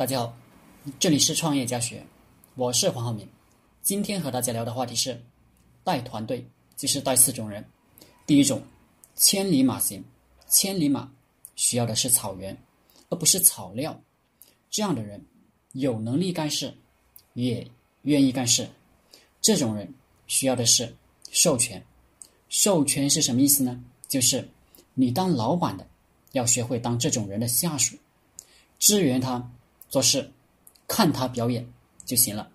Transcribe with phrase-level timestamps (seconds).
[0.00, 0.34] 大家好，
[0.98, 2.02] 这里是创业家学，
[2.54, 3.28] 我是黄浩明。
[3.82, 5.22] 今天和大家聊的话题是
[5.84, 6.42] 带团队，
[6.74, 7.62] 就是带四种人。
[8.26, 8.62] 第一种，
[9.14, 10.02] 千里马型，
[10.48, 11.12] 千里马
[11.54, 12.56] 需要的是草原，
[13.10, 14.00] 而不是草料。
[14.70, 15.22] 这样的人
[15.72, 16.74] 有能力干事，
[17.34, 17.70] 也
[18.04, 18.66] 愿意干事。
[19.42, 19.92] 这种人
[20.26, 20.96] 需要的是
[21.30, 21.84] 授权。
[22.48, 23.78] 授权是什么意思呢？
[24.08, 24.48] 就是
[24.94, 25.86] 你当老板的
[26.32, 27.98] 要学会当这种人的下属，
[28.78, 29.46] 支援他
[29.90, 30.32] 做事，
[30.88, 31.70] 看他表演
[32.06, 32.50] 就行了，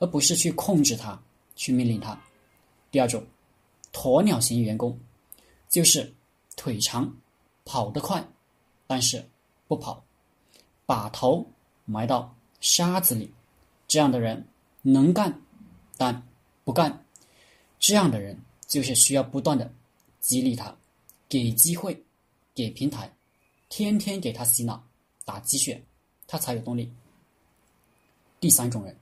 [0.00, 1.22] 而不是去控制他，
[1.54, 2.20] 去命令他。
[2.90, 3.24] 第二种，
[3.92, 4.98] 鸵鸟型员工，
[5.68, 6.12] 就是
[6.56, 7.16] 腿长，
[7.64, 8.26] 跑得快，
[8.88, 9.24] 但是
[9.68, 10.02] 不跑，
[10.84, 11.46] 把头
[11.84, 13.32] 埋到沙子里。
[13.86, 14.44] 这样的人
[14.82, 15.40] 能干，
[15.96, 16.20] 但
[16.64, 17.04] 不干。
[17.78, 18.36] 这样的人。
[18.68, 19.72] 就是需要不断的
[20.20, 20.76] 激励他，
[21.26, 21.98] 给机会，
[22.54, 23.10] 给平台，
[23.70, 24.86] 天天给他洗脑，
[25.24, 25.82] 打鸡血，
[26.28, 26.92] 他才有动力。
[28.38, 28.96] 第三种人，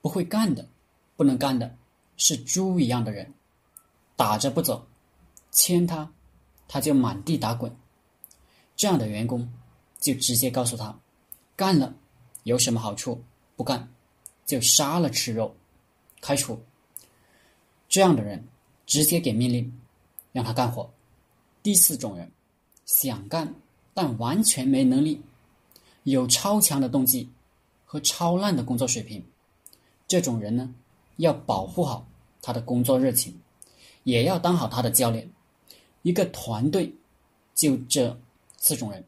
[0.00, 0.64] 不会干的，
[1.16, 1.76] 不能干的，
[2.16, 3.34] 是猪一样的人，
[4.14, 4.86] 打着不走，
[5.50, 6.08] 牵他，
[6.68, 7.74] 他就满地打滚。
[8.76, 9.52] 这样的员工，
[9.98, 10.96] 就直接告诉他，
[11.56, 11.92] 干了
[12.44, 13.20] 有什么好处，
[13.56, 13.92] 不干
[14.44, 15.56] 就杀了吃肉，
[16.20, 16.62] 开除。
[17.88, 18.46] 这样的人。
[18.88, 19.80] 直接给命令，
[20.30, 20.88] 让他干活。
[21.60, 22.30] 第四种人，
[22.84, 23.52] 想干
[23.92, 25.20] 但完全没能力，
[26.12, 27.28] 有超强的动机
[27.84, 29.22] 和超烂的工作水平。
[30.06, 30.72] 这种人呢，
[31.16, 32.06] 要保护好
[32.40, 33.34] 他的工作热情，
[34.04, 35.28] 也要当好他的教练。
[36.02, 36.94] 一个团队
[37.56, 38.16] 就这
[38.56, 39.04] 四种人，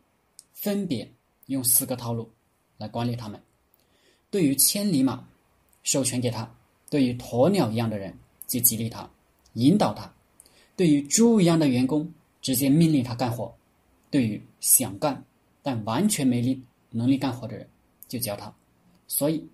[0.52, 1.08] 分别
[1.46, 2.28] 用四个套路
[2.76, 3.40] 来管理他们。
[4.28, 5.24] 对于千里马，
[5.84, 6.44] 授权给他；
[6.90, 8.12] 对于鸵鸟一样的人，
[8.48, 9.08] 就激励他。
[9.52, 10.12] 引导他，
[10.74, 13.54] 对于猪一样的员工，直接命令他干活；
[14.10, 15.24] 对于想干
[15.62, 17.68] 但完全没力能力干活的人，
[18.06, 18.54] 就教他。
[19.06, 19.48] 所以，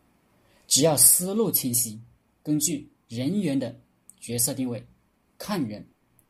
[0.66, 2.00] 只要思路清晰，
[2.42, 3.74] 根据人员的
[4.20, 4.84] 角色定位，
[5.38, 5.86] 看人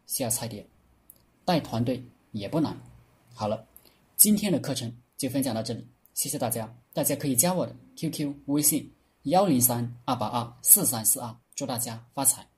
[0.07, 0.67] 下菜碟，
[1.45, 2.03] 带团队
[2.33, 2.77] 也不难。
[3.33, 3.67] 好了，
[4.17, 6.73] 今天的课程就分享到这里，谢谢大家。
[6.93, 8.93] 大家可以加我的 QQ 微信
[9.25, 12.54] 幺零三二八二四三四二，祝大家发财。